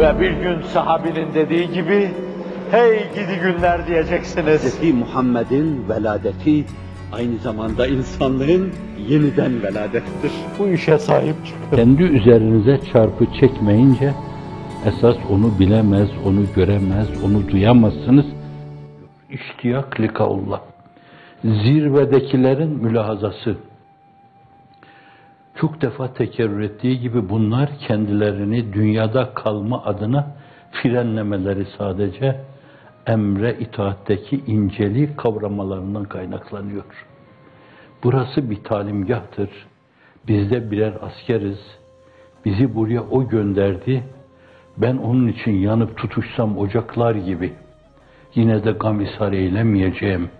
Ve 0.00 0.20
bir 0.20 0.30
gün 0.30 0.62
sahabinin 0.62 1.34
dediği 1.34 1.70
gibi, 1.72 2.10
hey 2.70 2.98
gidi 3.14 3.40
günler 3.42 3.86
diyeceksiniz. 3.86 4.80
Hz. 4.80 4.94
Muhammed'in 4.94 5.88
veladeti 5.88 6.64
aynı 7.12 7.38
zamanda 7.38 7.86
insanlığın 7.86 8.72
yeniden 9.08 9.62
veladettir. 9.62 10.32
Bu 10.58 10.68
işe 10.68 10.98
sahip 10.98 11.34
çıkın. 11.46 11.76
Kendi 11.76 12.02
üzerinize 12.02 12.80
çarpı 12.92 13.26
çekmeyince 13.40 14.14
esas 14.86 15.16
onu 15.30 15.58
bilemez, 15.58 16.08
onu 16.26 16.40
göremez, 16.56 17.08
onu 17.24 17.48
duyamazsınız. 17.48 18.26
İştiyak 19.30 20.00
likaullah. 20.00 20.60
Zirvedekilerin 21.44 22.84
mülahazası. 22.84 23.56
Çok 25.54 25.82
defa 25.82 26.12
tekerrür 26.14 26.60
ettiği 26.60 27.00
gibi 27.00 27.28
bunlar 27.28 27.70
kendilerini 27.78 28.72
dünyada 28.72 29.34
kalma 29.34 29.84
adına 29.84 30.26
frenlemeleri 30.72 31.66
sadece 31.78 32.40
emre 33.06 33.56
itaatteki 33.60 34.36
inceliği 34.46 35.16
kavramalarından 35.16 36.04
kaynaklanıyor. 36.04 36.84
Burası 38.04 38.50
bir 38.50 38.64
talimgahtır. 38.64 39.50
Biz 40.28 40.50
de 40.50 40.70
birer 40.70 40.92
askeriz. 41.02 41.58
Bizi 42.44 42.74
buraya 42.74 43.02
o 43.02 43.28
gönderdi. 43.28 44.02
Ben 44.76 44.96
onun 44.96 45.28
için 45.28 45.52
yanıp 45.52 45.96
tutuşsam 45.96 46.58
ocaklar 46.58 47.14
gibi. 47.14 47.52
Yine 48.34 48.64
de 48.64 48.72
gam 48.72 49.00
ishar 49.00 49.32
eylemeyeceğim. 49.32 50.30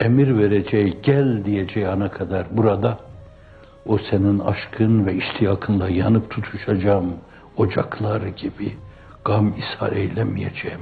Emir 0.00 0.38
vereceği, 0.38 0.98
gel 1.02 1.44
diyeceği 1.44 1.88
ana 1.88 2.10
kadar 2.10 2.46
burada 2.56 2.98
o 3.86 3.98
senin 3.98 4.38
aşkın 4.38 5.06
ve 5.06 5.14
iştiyakınla 5.14 5.88
yanıp 5.88 6.30
tutuşacağım 6.30 7.14
ocaklar 7.56 8.20
gibi 8.22 8.72
gam 9.24 9.54
ishar 9.58 9.92
eylemeyeceğim. 9.92 10.80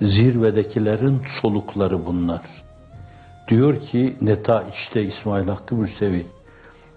Zirvedekilerin 0.00 1.22
solukları 1.42 2.06
bunlar. 2.06 2.42
Diyor 3.48 3.80
ki 3.80 4.16
Neta 4.20 4.64
işte 4.74 5.02
İsmail 5.02 5.48
Hakkı 5.48 5.74
Mürsevi, 5.74 6.26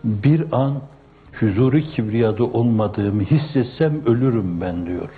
bir 0.03 0.45
an 0.52 0.81
huzuru 1.39 1.80
kibriyada 1.80 2.44
olmadığımı 2.44 3.23
hissetsem 3.23 4.05
ölürüm 4.05 4.61
ben 4.61 4.86
diyor. 4.86 5.09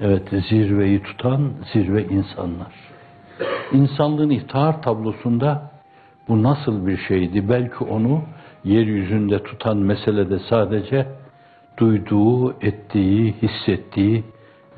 Evet 0.00 0.28
zirveyi 0.48 1.02
tutan 1.02 1.52
zirve 1.72 2.04
insanlar. 2.04 2.74
İnsanlığın 3.72 4.30
ihtihar 4.30 4.82
tablosunda 4.82 5.70
bu 6.28 6.42
nasıl 6.42 6.86
bir 6.86 6.96
şeydi? 6.96 7.48
Belki 7.48 7.84
onu 7.84 8.22
yeryüzünde 8.64 9.42
tutan 9.42 9.76
meselede 9.76 10.38
sadece 10.38 11.06
duyduğu, 11.78 12.52
ettiği, 12.52 13.34
hissettiği, 13.42 14.24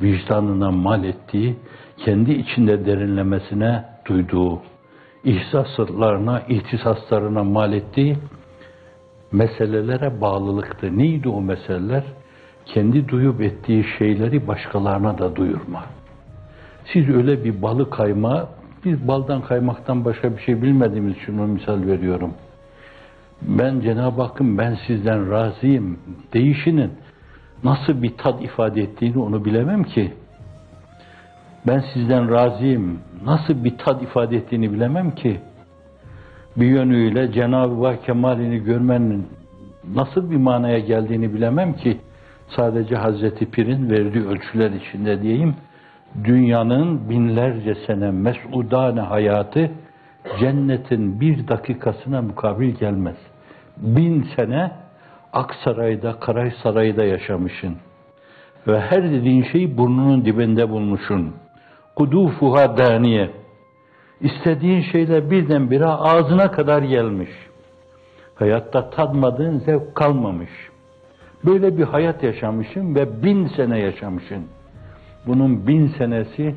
vicdanına 0.03 0.71
mal 0.71 1.05
ettiği, 1.05 1.57
kendi 1.97 2.33
içinde 2.33 2.87
derinlemesine 2.87 3.85
duyduğu, 4.07 4.61
ihsaslarına, 5.25 6.43
ihtisaslarına 6.49 7.45
mal 7.45 7.73
ettiği 7.73 8.17
meselelere 9.33 10.21
bağlılıktı. 10.21 10.99
Neydi 10.99 11.29
o 11.29 11.41
meseleler? 11.41 12.05
Kendi 12.67 13.09
duyup 13.09 13.41
ettiği 13.41 13.85
şeyleri 13.99 14.47
başkalarına 14.47 15.19
da 15.19 15.37
duyurma. 15.37 15.85
Siz 16.93 17.09
öyle 17.09 17.45
bir 17.45 17.63
balı 17.63 17.91
kayma, 17.91 18.49
biz 18.85 19.09
baldan 19.09 19.43
kaymaktan 19.43 20.05
başka 20.05 20.37
bir 20.37 20.43
şey 20.43 20.63
bilmediğimiz 20.63 21.17
için 21.17 21.35
misal 21.35 21.87
veriyorum. 21.87 22.35
Ben 23.49 23.81
Cenab-ı 23.81 24.23
Hakk'ın 24.23 24.59
ben 24.59 24.77
sizden 24.87 25.31
razıyım 25.31 25.99
değişinin 26.33 26.91
nasıl 27.65 28.03
bir 28.03 28.17
tad 28.17 28.43
ifade 28.43 28.83
ettiğini 28.83 29.19
onu 29.19 29.45
bilemem 29.45 29.85
ki. 29.85 30.13
Ben 31.67 31.85
sizden 31.95 32.31
razıyım 32.31 32.99
nasıl 33.25 33.65
bir 33.65 33.79
tad 33.79 34.03
ifade 34.03 34.37
ettiğini 34.37 34.73
bilemem 34.73 35.15
ki. 35.15 35.41
Bir 36.57 36.67
yönüyle 36.67 37.33
Cenab-ı 37.33 37.87
Hak 37.87 38.05
kemalini 38.05 38.59
görmenin 38.59 39.27
nasıl 39.95 40.31
bir 40.31 40.37
manaya 40.37 40.79
geldiğini 40.79 41.35
bilemem 41.35 41.73
ki. 41.73 41.99
Sadece 42.57 42.97
Hazreti 42.97 43.51
Pir'in 43.51 43.91
verdiği 43.91 44.27
ölçüler 44.27 44.71
içinde 44.71 45.23
diyeyim. 45.23 45.55
Dünyanın 46.25 47.09
binlerce 47.09 47.75
sene 47.87 48.11
mesudane 48.11 49.01
hayatı 49.01 49.71
cennetin 50.41 51.21
bir 51.21 51.49
dakikasına 51.49 52.23
mukabil 52.23 52.75
gelmez. 52.75 53.17
Bin 53.77 54.29
sene 54.37 54.73
Aksaray'da, 55.33 56.21
Karaysaray'da 56.21 57.05
yaşamışın. 57.05 57.77
Ve 58.67 58.81
her 58.81 59.11
dediğin 59.11 59.45
şeyi 59.53 59.79
burnunun 59.79 60.25
dibinde 60.25 60.71
bulmuşsun. 60.71 61.35
Kudufuha 61.97 62.77
daniye. 62.77 63.31
İstediğin 64.21 64.83
şeyler 64.93 65.31
birdenbire 65.31 65.87
ağzına 65.87 66.51
kadar 66.51 66.83
gelmiş. 66.83 67.31
Hayatta 68.35 68.91
tadmadığın 68.91 69.59
zevk 69.59 69.95
kalmamış. 69.95 70.51
Böyle 71.45 71.79
bir 71.79 71.85
hayat 71.85 72.23
yaşamışsın 72.23 72.95
ve 72.95 73.23
bin 73.23 73.47
sene 73.47 73.79
yaşamışsın. 73.79 74.47
Bunun 75.27 75.67
bin 75.67 75.89
senesi 75.99 76.55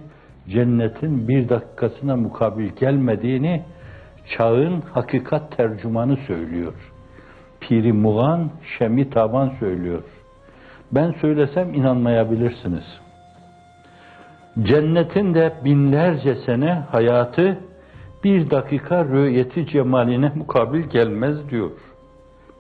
cennetin 0.50 1.28
bir 1.28 1.50
dakikasına 1.50 2.16
mukabil 2.16 2.70
gelmediğini 2.70 3.64
çağın 4.38 4.82
hakikat 4.82 5.58
tercümanı 5.58 6.18
söylüyor. 6.28 6.74
Piri 7.68 7.94
Muğan, 7.94 8.50
Şemi 8.78 9.10
Taban 9.10 9.52
söylüyor. 9.60 10.04
Ben 10.92 11.12
söylesem 11.12 11.74
inanmayabilirsiniz. 11.74 12.84
Cennetin 14.64 15.34
de 15.34 15.54
binlerce 15.64 16.36
sene 16.36 16.74
hayatı 16.92 17.58
bir 18.24 18.50
dakika 18.50 19.06
rüyeti 19.06 19.68
cemaline 19.68 20.32
mukabil 20.36 20.82
gelmez 20.82 21.50
diyor. 21.50 21.72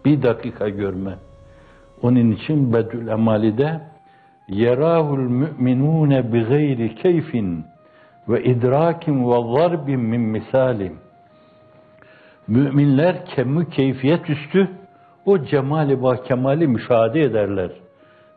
Bir 0.06 0.22
dakika 0.24 0.70
görme. 0.70 1.16
Onun 2.02 2.32
için 2.32 2.74
Bedül 2.74 3.08
Emali'de 3.08 3.82
yerahul 4.48 5.18
müminune 5.18 6.34
bi 6.34 6.44
gayri 6.44 6.96
keyfin 6.96 7.66
ve 8.30 8.44
idrakin 8.44 9.32
ve 9.32 9.58
zarbin 9.58 10.00
misalim. 10.00 10.94
Müminler 12.48 13.26
kemü 13.26 13.70
keyfiyet 13.70 14.30
üstü 14.30 14.70
o 15.26 15.44
cemali 15.44 16.04
ve 16.04 16.24
kemali 16.24 16.68
müşahede 16.68 17.22
ederler. 17.22 17.72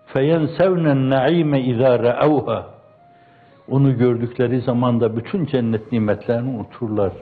Feyensevnen 0.06 1.10
naime 1.10 1.60
izâ 1.60 1.98
re'avha. 1.98 2.66
Onu 3.70 3.98
gördükleri 3.98 4.60
zaman 4.60 5.00
da 5.00 5.16
bütün 5.16 5.46
cennet 5.46 5.92
nimetlerini 5.92 6.50
unuturlar. 6.50 7.12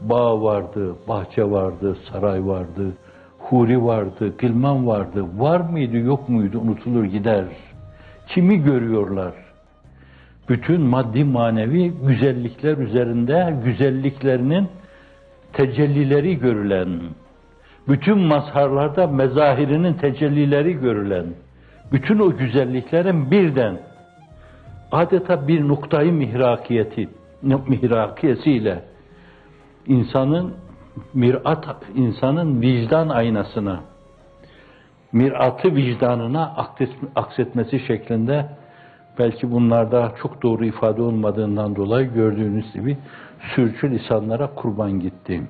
Bağ 0.00 0.42
vardı, 0.42 0.94
bahçe 1.08 1.50
vardı, 1.50 1.96
saray 2.12 2.46
vardı, 2.46 2.92
huri 3.38 3.84
vardı, 3.84 4.36
gılman 4.38 4.86
vardı. 4.86 5.24
Var 5.36 5.60
mıydı, 5.60 5.96
yok 5.96 6.28
muydu 6.28 6.58
unutulur 6.60 7.04
gider. 7.04 7.44
Kimi 8.28 8.62
görüyorlar? 8.62 9.32
Bütün 10.48 10.80
maddi 10.80 11.24
manevi 11.24 11.92
güzellikler 12.06 12.78
üzerinde 12.78 13.56
güzelliklerinin 13.64 14.68
tecellileri 15.52 16.38
görülen, 16.38 16.88
bütün 17.88 18.18
mazharlarda 18.18 19.06
mezahirinin 19.06 19.94
tecellileri 19.94 20.72
görülen, 20.72 21.26
bütün 21.92 22.18
o 22.18 22.36
güzelliklerin 22.36 23.30
birden 23.30 23.80
adeta 24.92 25.48
bir 25.48 25.68
noktayı 25.68 26.12
mihrakiyeti, 26.12 27.08
mihrakiyesiyle 27.42 28.82
insanın 29.86 30.54
mirat, 31.14 31.66
insanın 31.94 32.60
vicdan 32.60 33.08
aynasına, 33.08 33.80
miratı 35.12 35.74
vicdanına 35.74 36.56
aksetmesi 37.14 37.80
şeklinde 37.86 38.46
belki 39.18 39.50
bunlarda 39.50 40.12
çok 40.22 40.42
doğru 40.42 40.64
ifade 40.64 41.02
olmadığından 41.02 41.76
dolayı 41.76 42.14
gördüğünüz 42.14 42.72
gibi 42.72 42.98
sürçü 43.54 43.90
lisanlara 43.90 44.54
kurban 44.54 45.00
gitti. 45.00 45.42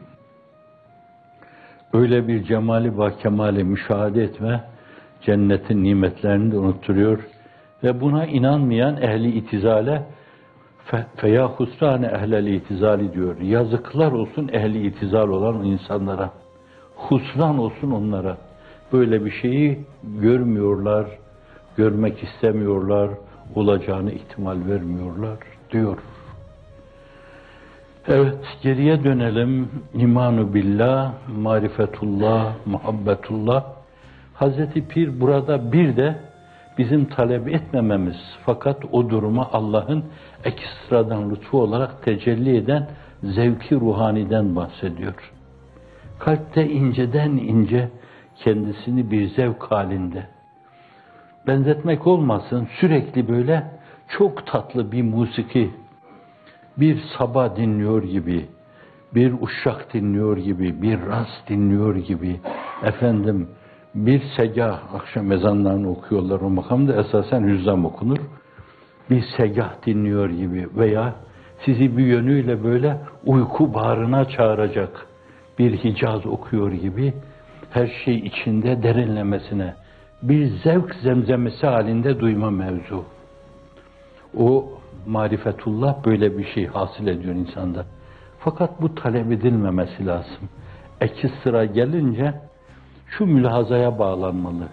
Öyle 1.92 2.28
bir 2.28 2.44
cemali 2.44 2.98
ve 2.98 3.16
kemali 3.16 3.64
müşahede 3.64 4.24
etme, 4.24 4.64
cennetin 5.22 5.84
nimetlerini 5.84 6.52
de 6.52 6.58
unutturuyor 6.58 7.18
ve 7.84 8.00
buna 8.00 8.26
inanmayan 8.26 9.02
ehli 9.02 9.30
itizale 9.30 10.02
feya 11.16 11.48
husrane 11.48 12.06
ehlel 12.06 12.46
itizali 12.46 13.12
diyor. 13.12 13.40
Yazıklar 13.40 14.12
olsun 14.12 14.48
ehli 14.52 14.86
itizal 14.86 15.28
olan 15.28 15.64
insanlara. 15.64 16.30
Husran 16.96 17.58
olsun 17.58 17.90
onlara. 17.90 18.36
Böyle 18.92 19.24
bir 19.24 19.30
şeyi 19.30 19.80
görmüyorlar, 20.02 21.06
görmek 21.76 22.22
istemiyorlar, 22.22 23.10
olacağını 23.54 24.12
ihtimal 24.12 24.56
vermiyorlar 24.68 25.38
diyor. 25.70 25.98
Evet, 28.08 28.38
geriye 28.62 29.04
dönelim. 29.04 29.70
İmanu 29.94 30.54
billah, 30.54 31.12
marifetullah, 31.36 32.54
muhabbetullah. 32.66 33.64
Hazreti 34.34 34.88
Pir 34.88 35.20
burada 35.20 35.72
bir 35.72 35.96
de 35.96 36.16
bizim 36.78 37.04
talep 37.04 37.48
etmememiz 37.48 38.16
fakat 38.46 38.84
o 38.92 39.10
duruma 39.10 39.48
Allah'ın 39.52 40.04
ekstradan 40.44 41.30
lütfu 41.30 41.60
olarak 41.60 42.02
tecelli 42.02 42.56
eden 42.56 42.88
zevki 43.22 43.74
ruhaniden 43.74 44.56
bahsediyor. 44.56 45.32
Kalpte 46.18 46.68
inceden 46.68 47.30
ince 47.30 47.88
kendisini 48.44 49.10
bir 49.10 49.28
zevk 49.28 49.62
halinde. 49.62 50.26
Benzetmek 51.46 52.06
olmasın 52.06 52.68
sürekli 52.80 53.28
böyle 53.28 53.70
çok 54.08 54.46
tatlı 54.46 54.92
bir 54.92 55.02
musiki, 55.02 55.70
bir 56.76 57.02
sabah 57.18 57.56
dinliyor 57.56 58.02
gibi, 58.02 58.46
bir 59.14 59.34
uşak 59.40 59.94
dinliyor 59.94 60.36
gibi, 60.36 60.82
bir 60.82 61.00
ras 61.00 61.28
dinliyor 61.48 61.96
gibi, 61.96 62.40
efendim 62.82 63.48
bir 63.94 64.22
segah, 64.36 64.94
akşam 64.94 65.32
ezanlarını 65.32 65.90
okuyorlar 65.90 66.40
o 66.40 66.50
makamda 66.50 67.00
esasen 67.00 67.48
hüzzam 67.48 67.84
okunur. 67.84 68.18
Bir 69.10 69.24
segah 69.36 69.86
dinliyor 69.86 70.30
gibi 70.30 70.68
veya 70.76 71.14
sizi 71.64 71.96
bir 71.96 72.06
yönüyle 72.06 72.64
böyle 72.64 72.98
uyku 73.26 73.74
bağrına 73.74 74.28
çağıracak 74.28 75.06
bir 75.58 75.78
hicaz 75.84 76.26
okuyor 76.26 76.72
gibi 76.72 77.14
her 77.70 77.86
şey 78.04 78.14
içinde 78.14 78.82
derinlemesine 78.82 79.74
bir 80.22 80.46
zevk 80.46 80.94
zemzemesi 80.94 81.66
halinde 81.66 82.20
duyma 82.20 82.50
mevzu. 82.50 83.04
O 84.36 84.70
marifetullah 85.06 86.04
böyle 86.04 86.38
bir 86.38 86.46
şey 86.54 86.66
hasıl 86.66 87.06
ediyor 87.06 87.34
insanda. 87.34 87.84
Fakat 88.38 88.82
bu 88.82 88.94
talep 88.94 89.32
edilmemesi 89.32 90.06
lazım. 90.06 90.48
Eki 91.00 91.30
sıra 91.42 91.64
gelince 91.64 92.34
şu 93.06 93.26
mülahazaya 93.26 93.98
bağlanmalı. 93.98 94.68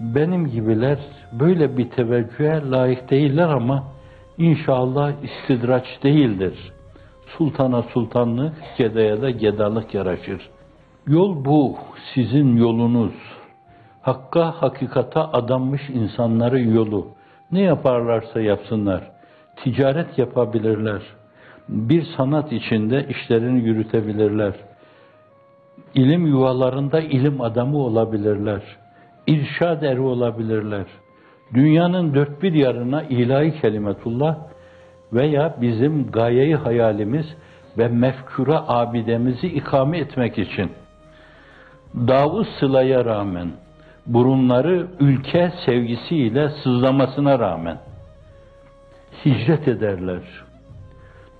Benim 0.00 0.46
gibiler 0.46 0.98
böyle 1.32 1.76
bir 1.76 1.90
teveccühe 1.90 2.70
layık 2.70 3.10
değiller 3.10 3.48
ama 3.48 3.84
inşallah 4.38 5.12
istidraç 5.22 5.84
değildir. 6.02 6.72
Sultana 7.38 7.82
sultanlık, 7.82 8.54
gedaya 8.78 9.22
da 9.22 9.30
gedalık 9.30 9.94
yaraşır. 9.94 10.50
Yol 11.06 11.44
bu, 11.44 11.76
sizin 12.14 12.56
yolunuz. 12.56 13.12
Hakka, 14.02 14.62
hakikata 14.62 15.32
adanmış 15.32 15.90
insanların 15.90 16.74
yolu. 16.74 17.06
Ne 17.52 17.60
yaparlarsa 17.60 18.40
yapsınlar. 18.40 19.17
Ticaret 19.64 20.18
yapabilirler. 20.18 21.02
Bir 21.68 22.06
sanat 22.16 22.52
içinde 22.52 23.06
işlerini 23.08 23.64
yürütebilirler. 23.64 24.54
İlim 25.94 26.26
yuvalarında 26.26 27.00
ilim 27.00 27.40
adamı 27.40 27.78
olabilirler. 27.78 28.62
İrşad 29.26 29.82
eri 29.82 30.00
olabilirler. 30.00 30.86
Dünyanın 31.54 32.14
dört 32.14 32.42
bir 32.42 32.52
yarına 32.52 33.02
ilahi 33.02 33.60
kelimetullah 33.60 34.36
veya 35.12 35.54
bizim 35.60 36.10
gayeyi 36.10 36.56
hayalimiz 36.56 37.26
ve 37.78 37.88
mefkura 37.88 38.68
abidemizi 38.68 39.46
ikame 39.46 39.98
etmek 39.98 40.38
için 40.38 40.70
Davud 41.94 42.46
Sıla'ya 42.60 43.04
rağmen 43.04 43.48
burunları 44.06 44.86
ülke 45.00 45.52
sevgisiyle 45.66 46.48
sızlamasına 46.48 47.38
rağmen 47.38 47.78
hicret 49.24 49.68
ederler. 49.68 50.22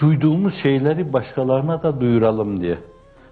Duyduğumuz 0.01 0.55
şeyleri 0.63 1.13
başkalarına 1.13 1.83
da 1.83 2.01
duyuralım 2.01 2.61
diye. 2.61 2.79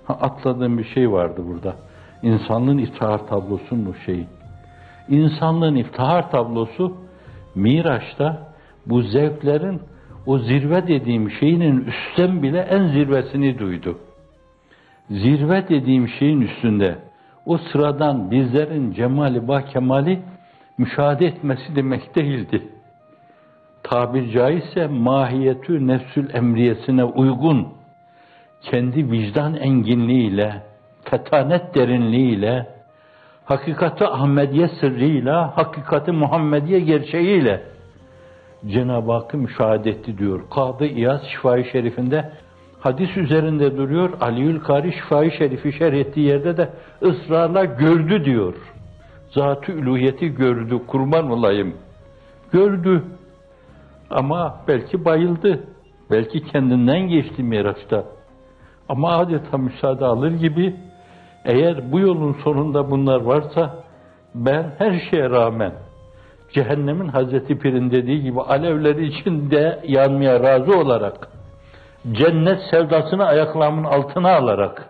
Ha, 0.05 0.15
atladığım 0.21 0.79
bir 0.79 0.85
şey 0.85 1.13
vardı 1.13 1.43
burada. 1.49 1.77
İnsanlığın 2.23 2.79
iftihar 2.79 3.27
tablosunun 3.27 3.87
o 3.87 3.95
şeyi. 4.07 4.27
İnsanlığın 5.09 5.77
iftihar 5.77 6.31
tablosu 6.31 6.97
Miraç'ta 7.55 8.53
bu 8.87 9.03
zevklerin 9.03 9.81
o 10.27 10.39
zirve 10.39 10.87
dediğim 10.87 11.31
şeyinin 11.31 11.85
üstten 11.85 12.43
bile 12.43 12.61
en 12.61 12.87
zirvesini 12.87 13.59
duydu. 13.59 13.99
Zirve 15.11 15.69
dediğim 15.69 16.09
şeyin 16.09 16.41
üstünde 16.41 16.99
o 17.47 17.59
sıradan 17.59 18.31
bizlerin 18.31 18.93
cemali 18.93 19.49
bah 19.49 19.63
kemali 19.63 20.23
müşahede 20.79 21.27
etmesi 21.27 21.77
demek 21.77 22.17
değildi. 22.17 22.63
Tabir 23.91 24.33
caizse 24.33 24.87
mahiyetü 24.87 25.87
nefsül 25.87 26.35
emriyesine 26.35 27.05
uygun 27.05 27.69
kendi 28.63 29.11
vicdan 29.11 29.55
enginliğiyle, 29.55 30.63
fetanet 31.05 31.75
derinliğiyle, 31.75 32.67
hakikati 33.45 34.07
Ahmediye 34.07 34.69
sırrıyla, 34.69 35.57
hakikati 35.57 36.13
Muhammediye 36.13 36.81
gerçeğiyle 36.81 37.63
Cenab-ı 38.67 39.13
Hakk'ı 39.13 39.39
müşahede 39.39 39.91
etti 39.91 40.19
diyor. 40.19 40.41
Kadı 40.51 40.87
İyaz 40.87 41.23
Şifai 41.33 41.65
Şerif'inde 41.73 42.33
hadis 42.81 43.17
üzerinde 43.17 43.77
duruyor. 43.77 44.11
Aliül 44.21 44.61
Kari 44.61 44.93
Şifai 44.93 45.31
Şerif'i 45.39 45.73
şerh 45.73 45.95
ettiği 45.95 46.27
yerde 46.27 46.57
de 46.57 46.71
ısrarla 47.03 47.65
gördü 47.65 48.25
diyor. 48.25 48.55
Zat-ı 49.31 49.73
üluhiyeti 49.73 50.35
gördü, 50.35 50.81
kurban 50.87 51.31
olayım. 51.31 51.75
Gördü. 52.53 53.03
Ama 54.11 54.61
belki 54.69 55.05
bayıldı. 55.05 55.65
Belki 56.11 56.45
kendinden 56.45 57.01
geçti 57.01 57.43
Miraç'ta. 57.43 58.05
Ama 58.89 59.17
adeta 59.17 59.59
müsaade 59.59 60.05
alır 60.05 60.31
gibi 60.31 60.77
eğer 61.45 61.93
bu 61.93 62.01
yolun 62.01 62.37
sonunda 62.45 62.91
bunlar 62.91 63.21
varsa 63.21 63.85
ben 64.35 64.73
her 64.79 65.01
şeye 65.11 65.31
rağmen 65.31 65.73
cehennemin 66.53 67.09
Hazreti 67.09 67.59
Pir'in 67.59 67.91
dediği 67.91 68.23
gibi 68.23 68.41
alevleri 68.41 69.07
içinde 69.07 69.81
yanmaya 69.87 70.43
razı 70.43 70.79
olarak 70.79 71.29
cennet 72.13 72.61
sevdasını 72.71 73.27
ayaklarımın 73.27 73.85
altına 73.85 74.37
alarak 74.37 74.89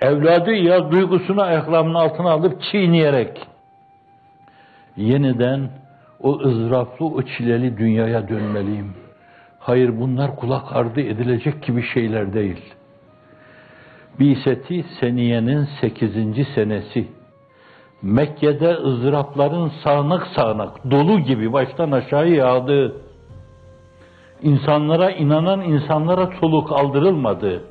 evladı 0.00 0.52
ya 0.52 0.90
duygusunu 0.90 1.42
ayaklarımın 1.42 1.94
altına 1.94 2.30
alıp 2.30 2.62
çiğneyerek 2.62 3.46
yeniden 4.96 5.70
o 6.24 6.38
ızdıraplı, 6.38 7.06
o 7.06 7.22
çileli 7.22 7.78
dünyaya 7.78 8.28
dönmeliyim. 8.28 8.92
Hayır 9.58 10.00
bunlar 10.00 10.36
kulak 10.36 10.76
ardı 10.76 11.00
edilecek 11.00 11.62
gibi 11.62 11.82
şeyler 11.94 12.34
değil. 12.34 12.74
Biseti 14.20 14.84
Seniye'nin 15.00 15.68
8. 15.80 16.12
senesi. 16.54 17.08
Mekke'de 18.02 18.74
ızdırapların 18.74 19.72
sağanak 19.84 20.26
sağanak, 20.36 20.90
dolu 20.90 21.20
gibi 21.20 21.52
baştan 21.52 21.90
aşağı 21.90 22.28
yağdığı, 22.28 22.96
insanlara 24.42 25.10
inanan 25.10 25.60
insanlara 25.60 26.30
soluk 26.40 26.72
aldırılmadığı, 26.72 27.64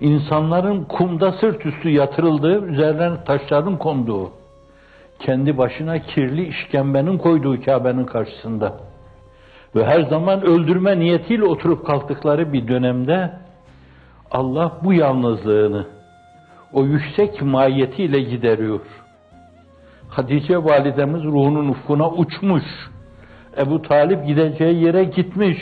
insanların 0.00 0.84
kumda 0.84 1.32
sırt 1.32 1.66
üstü 1.66 1.90
yatırıldığı, 1.90 2.66
üzerlerine 2.66 3.24
taşların 3.24 3.78
konduğu, 3.78 4.30
kendi 5.18 5.58
başına 5.58 5.98
kirli 5.98 6.48
işkembenin 6.48 7.18
koyduğu 7.18 7.64
Kabe'nin 7.64 8.04
karşısında 8.04 8.80
ve 9.74 9.84
her 9.84 10.00
zaman 10.02 10.42
öldürme 10.42 10.98
niyetiyle 10.98 11.44
oturup 11.44 11.86
kalktıkları 11.86 12.52
bir 12.52 12.68
dönemde 12.68 13.32
Allah 14.30 14.72
bu 14.84 14.92
yalnızlığını 14.92 15.86
o 16.72 16.84
yüksek 16.84 17.42
mahiyetiyle 17.42 18.20
gideriyor. 18.20 18.80
Hatice 20.08 20.64
validemiz 20.64 21.24
ruhunun 21.24 21.68
ufkuna 21.68 22.10
uçmuş. 22.10 22.64
Ebu 23.58 23.82
Talip 23.82 24.26
gideceği 24.26 24.84
yere 24.84 25.04
gitmiş. 25.04 25.58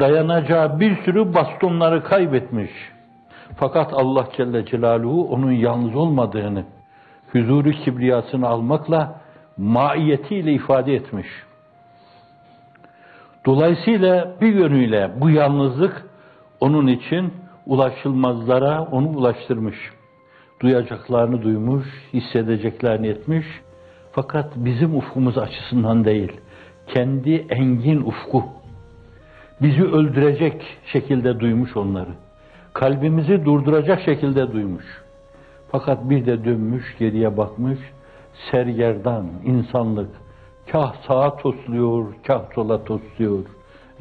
Dayanacağı 0.00 0.80
bir 0.80 0.96
sürü 1.04 1.34
bastonları 1.34 2.04
kaybetmiş. 2.04 2.70
Fakat 3.56 3.94
Allah 3.94 4.28
Celle 4.36 4.66
Celaluhu 4.66 5.28
onun 5.28 5.52
yalnız 5.52 5.96
olmadığını, 5.96 6.64
huzuru 7.32 7.70
kibriyasını 7.70 8.48
almakla 8.48 9.20
maiyetiyle 9.56 10.52
ifade 10.52 10.94
etmiş. 10.94 11.26
Dolayısıyla 13.46 14.36
bir 14.40 14.54
yönüyle 14.54 15.10
bu 15.20 15.30
yalnızlık 15.30 16.06
onun 16.60 16.86
için 16.86 17.32
ulaşılmazlara 17.66 18.82
onu 18.82 19.08
ulaştırmış. 19.08 19.76
Duyacaklarını 20.60 21.42
duymuş, 21.42 21.86
hissedeceklerini 22.12 23.08
etmiş. 23.08 23.46
Fakat 24.12 24.52
bizim 24.56 24.96
ufkumuz 24.96 25.38
açısından 25.38 26.04
değil. 26.04 26.32
Kendi 26.86 27.46
engin 27.50 28.00
ufku. 28.00 28.44
Bizi 29.62 29.84
öldürecek 29.84 30.62
şekilde 30.92 31.40
duymuş 31.40 31.76
onları. 31.76 32.10
Kalbimizi 32.72 33.44
durduracak 33.44 34.02
şekilde 34.02 34.52
duymuş. 34.52 35.05
Fakat 35.68 36.10
bir 36.10 36.26
de 36.26 36.44
dönmüş, 36.44 36.96
geriye 36.98 37.36
bakmış. 37.36 37.78
Sergerdan, 38.50 39.26
insanlık. 39.44 40.10
Kah 40.72 40.94
sağa 41.08 41.36
tosluyor, 41.36 42.14
kah 42.26 42.42
sola 42.54 42.84
tosluyor. 42.84 43.44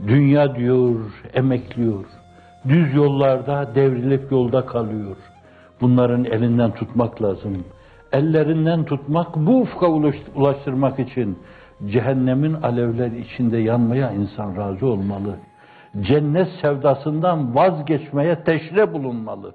Dünya 0.07 0.55
diyor, 0.55 0.95
emekliyor 1.34 2.05
düz 2.69 2.93
yollarda 2.95 3.75
devrilip 3.75 4.31
yolda 4.31 4.65
kalıyor. 4.65 5.15
Bunların 5.81 6.25
elinden 6.25 6.72
tutmak 6.72 7.22
lazım. 7.22 7.63
ellerinden 8.12 8.86
tutmak, 8.86 9.36
bu 9.36 9.62
ufka 9.62 9.86
ulaş- 9.86 10.31
ulaştırmak 10.36 11.00
için 11.00 11.39
cehennemin 11.88 12.53
alevleri 12.53 13.22
içinde 13.22 13.57
yanmaya 13.57 14.12
insan 14.12 14.57
razı 14.57 14.88
olmalı. 14.88 15.36
Cennet 16.01 16.48
sevdasından 16.62 17.55
vazgeçmeye 17.55 18.43
teşre 18.43 18.93
bulunmalı. 18.93 19.53